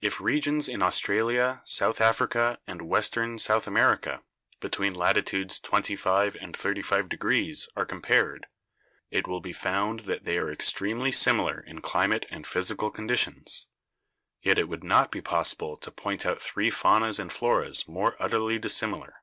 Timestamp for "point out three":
15.90-16.70